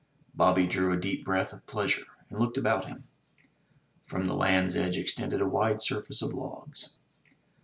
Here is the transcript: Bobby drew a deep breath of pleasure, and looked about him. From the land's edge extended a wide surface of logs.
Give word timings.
Bobby 0.33 0.65
drew 0.65 0.91
a 0.91 0.97
deep 0.97 1.23
breath 1.23 1.53
of 1.53 1.63
pleasure, 1.67 2.07
and 2.27 2.39
looked 2.39 2.57
about 2.57 2.85
him. 2.87 3.03
From 4.07 4.25
the 4.25 4.33
land's 4.33 4.75
edge 4.75 4.97
extended 4.97 5.41
a 5.41 5.47
wide 5.47 5.79
surface 5.79 6.23
of 6.23 6.33
logs. 6.33 6.89